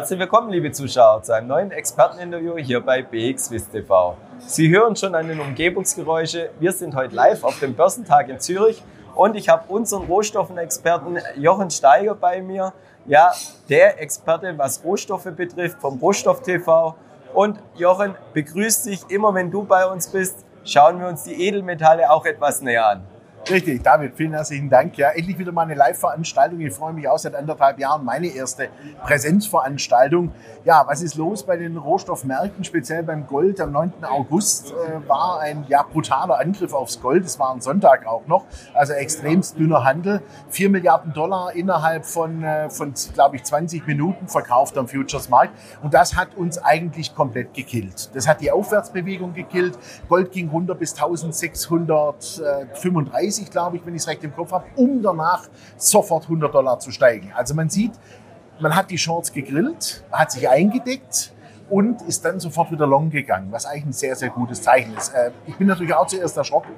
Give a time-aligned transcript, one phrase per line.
[0.00, 4.16] Herzlich willkommen, liebe Zuschauer, zu einem neuen Experteninterview hier bei BXWIS TV.
[4.38, 6.46] Sie hören schon an den Umgebungsgeräuschen.
[6.58, 8.82] Wir sind heute live auf dem Börsentag in Zürich
[9.14, 12.72] und ich habe unseren Rohstoffenexperten Jochen Steiger bei mir.
[13.04, 13.32] Ja,
[13.68, 16.94] der Experte, was Rohstoffe betrifft, vom Rohstoff TV.
[17.34, 20.46] Und Jochen, begrüßt dich immer, wenn du bei uns bist.
[20.64, 23.02] Schauen wir uns die Edelmetalle auch etwas näher an.
[23.48, 24.96] Richtig, David, vielen herzlichen Dank.
[24.96, 26.60] Ja, endlich wieder mal eine Live-Veranstaltung.
[26.60, 28.68] Ich freue mich auch seit anderthalb Jahren meine erste
[29.02, 30.30] Präsenzveranstaltung.
[30.64, 33.60] Ja, was ist los bei den Rohstoffmärkten, speziell beim Gold?
[33.60, 33.92] Am 9.
[34.02, 37.24] August äh, war ein ja, brutaler Angriff aufs Gold.
[37.24, 40.22] Es war ein Sonntag auch noch, also extremst dünner Handel.
[40.50, 45.52] 4 Milliarden Dollar innerhalb von, äh, von glaube ich, 20 Minuten verkauft am Futures-Markt.
[45.82, 48.10] Und das hat uns eigentlich komplett gekillt.
[48.14, 49.76] Das hat die Aufwärtsbewegung gekillt.
[50.08, 54.66] Gold ging runter bis 1635 30, glaube ich, wenn ich es recht im Kopf habe,
[54.76, 57.32] um danach sofort 100 Dollar zu steigen.
[57.34, 57.92] Also man sieht,
[58.60, 61.32] man hat die Shorts gegrillt, hat sich eingedeckt
[61.70, 65.10] und ist dann sofort wieder long gegangen, was eigentlich ein sehr, sehr gutes Zeichen ist.
[65.14, 66.72] Äh, ich bin natürlich auch zuerst erschrocken,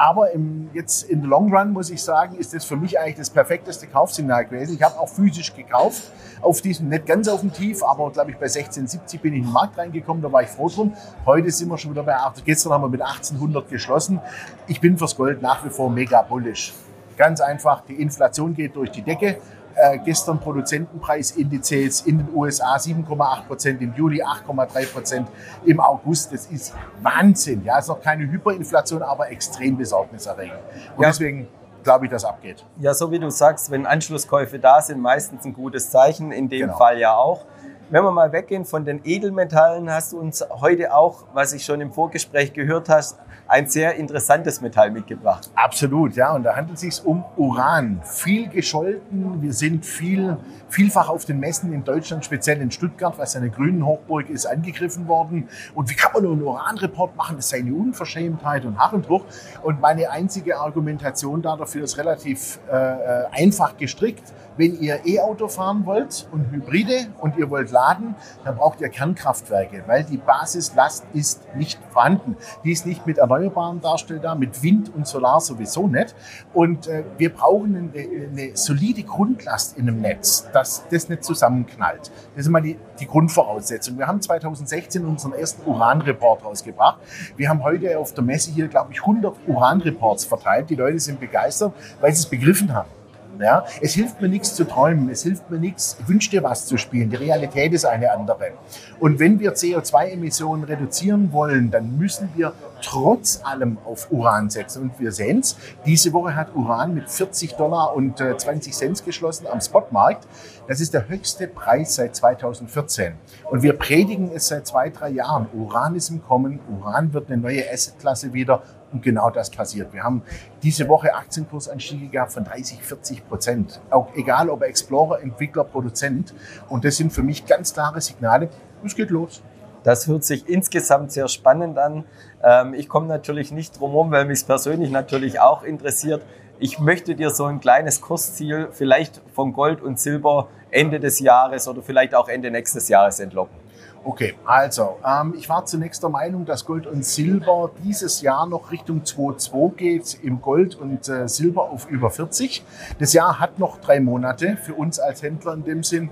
[0.00, 3.16] aber im, jetzt in the long run muss ich sagen, ist das für mich eigentlich
[3.16, 4.74] das perfekteste Kaufsignal gewesen.
[4.74, 8.38] Ich habe auch physisch gekauft, auf diesem, nicht ganz auf dem Tief, aber glaube ich
[8.38, 10.94] bei 1670 bin ich in den Markt reingekommen, da war ich froh drum.
[11.26, 14.20] Heute sind wir schon wieder bei 8, gestern haben wir mit 1800 geschlossen.
[14.68, 16.72] Ich bin fürs Gold nach wie vor mega bullish.
[17.18, 19.36] Ganz einfach, die Inflation geht durch die Decke
[19.74, 25.28] äh, gestern Produzentenpreisindizes in den USA 7,8 Prozent, im Juli 8,3 Prozent,
[25.64, 26.32] im August.
[26.32, 27.64] Das ist Wahnsinn.
[27.64, 30.58] Ja, ist noch keine Hyperinflation, aber extrem besorgniserregend.
[30.96, 31.08] Und ja.
[31.08, 31.48] deswegen
[31.82, 32.64] glaube ich, das abgeht.
[32.78, 36.60] Ja, so wie du sagst, wenn Anschlusskäufe da sind, meistens ein gutes Zeichen, in dem
[36.66, 36.76] genau.
[36.76, 37.46] Fall ja auch.
[37.92, 41.80] Wenn wir mal weggehen von den Edelmetallen, hast du uns heute auch, was ich schon
[41.80, 45.50] im Vorgespräch gehört hast, ein sehr interessantes Metall mitgebracht.
[45.56, 46.32] Absolut, ja.
[46.32, 48.00] Und da handelt es sich um Uran.
[48.04, 49.42] Viel gescholten.
[49.42, 50.36] Wir sind viel,
[50.68, 55.08] vielfach auf den Messen in Deutschland, speziell in Stuttgart, was eine grünen Hochburg ist, angegriffen
[55.08, 55.48] worden.
[55.74, 57.34] Und wie kann man nur einen Uranreport machen?
[57.38, 59.24] Das sei eine Unverschämtheit und Harrendruch.
[59.64, 64.32] Und meine einzige Argumentation da dafür ist relativ äh, äh einfach gestrickt.
[64.60, 69.84] Wenn ihr E-Auto fahren wollt und Hybride und ihr wollt laden, dann braucht ihr Kernkraftwerke,
[69.86, 72.36] weil die Basislast ist nicht vorhanden.
[72.62, 76.14] Die ist nicht mit erneuerbaren darstellbar, mit Wind und Solar sowieso nicht.
[76.52, 82.12] Und äh, wir brauchen eine, eine, solide Grundlast in einem Netz, dass das nicht zusammenknallt.
[82.36, 83.96] Das ist mal die, die Grundvoraussetzung.
[83.96, 86.98] Wir haben 2016 unseren ersten Uranreport rausgebracht.
[87.38, 90.68] Wir haben heute auf der Messe hier, glaube ich, 100 Uranreports verteilt.
[90.68, 91.72] Die Leute sind begeistert,
[92.02, 92.99] weil sie es begriffen haben.
[93.40, 93.64] Ja?
[93.80, 97.10] Es hilft mir nichts zu träumen, es hilft mir nichts, wünsch dir was zu spielen.
[97.10, 98.52] Die Realität ist eine andere.
[98.98, 102.52] Und wenn wir CO2-Emissionen reduzieren wollen, dann müssen wir
[102.82, 104.82] trotz allem auf Uran setzen.
[104.82, 105.56] Und wir sehen es,
[105.86, 110.26] diese Woche hat Uran mit 40 Dollar und 20 äh, Cent geschlossen am Spotmarkt.
[110.68, 113.14] Das ist der höchste Preis seit 2014.
[113.50, 115.48] Und wir predigen es seit zwei, drei Jahren.
[115.52, 118.62] Uran ist im Kommen, Uran wird eine neue Assetklasse wieder
[118.92, 119.92] und genau das passiert.
[119.92, 120.22] Wir haben
[120.62, 123.80] diese Woche Aktienkursanstiege gehabt von 30, 40 Prozent.
[123.90, 126.34] Auch egal ob Explorer, Entwickler, Produzent.
[126.68, 128.48] Und das sind für mich ganz klare Signale.
[128.84, 129.42] Es geht los.
[129.82, 132.04] Das hört sich insgesamt sehr spannend an.
[132.42, 136.22] Ähm, ich komme natürlich nicht drum herum, weil mich persönlich natürlich auch interessiert.
[136.58, 141.66] Ich möchte dir so ein kleines Kursziel vielleicht von Gold und Silber Ende des Jahres
[141.66, 143.56] oder vielleicht auch Ende nächstes Jahres entlocken.
[144.02, 148.72] Okay, also ähm, ich war zunächst der Meinung, dass Gold und Silber dieses Jahr noch
[148.72, 152.64] Richtung 2,2 geht, im Gold und äh, Silber auf über 40.
[152.98, 156.08] Das Jahr hat noch drei Monate für uns als Händler in dem Sinn.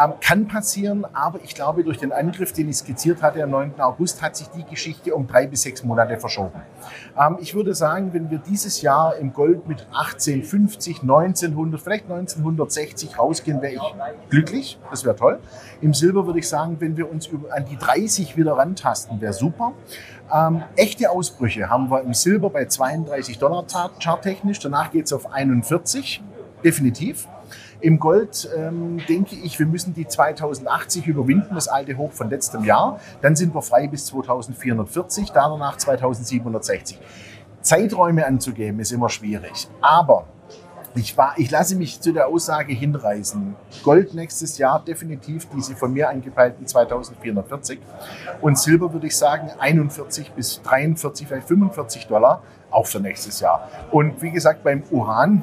[0.00, 3.80] Ähm, kann passieren, aber ich glaube, durch den Angriff, den ich skizziert hatte am 9.
[3.80, 6.62] August, hat sich die Geschichte um drei bis sechs Monate verschoben.
[7.18, 13.18] Ähm, ich würde sagen, wenn wir dieses Jahr im Gold mit 1850, 1900, vielleicht 1960
[13.18, 14.78] rausgehen, wäre ich glücklich.
[14.90, 15.40] Das wäre toll.
[15.80, 19.72] Im Silber würde ich sagen, wenn wir uns an die 30 wieder rantasten, wäre super.
[20.32, 23.64] Ähm, echte Ausbrüche haben wir im Silber bei 32 Dollar
[23.98, 24.58] charttechnisch.
[24.60, 26.22] Danach geht es auf 41,
[26.64, 27.28] definitiv.
[27.80, 32.64] Im Gold ähm, denke ich, wir müssen die 2080 überwinden, das alte Hoch von letztem
[32.64, 33.00] Jahr.
[33.20, 37.00] Dann sind wir frei bis 2440, danach 2760.
[37.60, 39.68] Zeiträume anzugeben ist immer schwierig.
[39.80, 40.26] Aber
[40.94, 43.56] ich, war, ich lasse mich zu der Aussage hinreißen.
[43.82, 47.78] Gold nächstes Jahr definitiv diese von mir angepeilten 2440
[48.40, 53.68] und Silber würde ich sagen 41 bis 43, vielleicht 45 Dollar auch für nächstes Jahr.
[53.90, 55.42] Und wie gesagt, beim Uran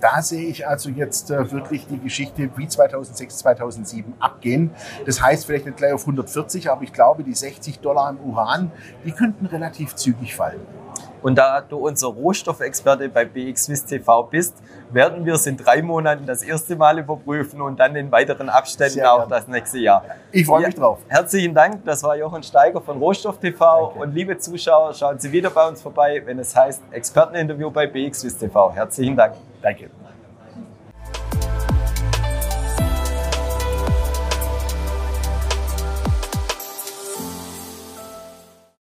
[0.00, 4.70] Da sehe ich also jetzt äh, wirklich die Geschichte wie 2006, 2007 abgehen.
[5.06, 8.70] Das heißt vielleicht nicht gleich auf 140, aber ich glaube, die 60 Dollar im Uran,
[9.04, 10.60] die könnten relativ zügig fallen.
[11.26, 14.54] Und da du unser Rohstoffexperte bei BXWIS TV bist,
[14.92, 18.94] werden wir es in drei Monaten das erste Mal überprüfen und dann in weiteren Abständen
[18.94, 19.30] Sehr auch gern.
[19.30, 20.04] das nächste Jahr.
[20.30, 21.00] Ich freue mich Ja, drauf.
[21.08, 23.86] Herzlichen Dank, das war Jochen Steiger von Rohstoff TV.
[23.88, 23.98] Danke.
[24.04, 28.38] Und liebe Zuschauer, schauen Sie wieder bei uns vorbei, wenn es heißt Experteninterview bei BXWIS
[28.38, 28.72] TV.
[28.72, 29.34] Herzlichen Dank.
[29.60, 29.90] Danke.